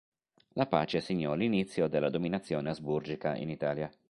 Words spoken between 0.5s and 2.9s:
La pace segnò l'inizio della dominazione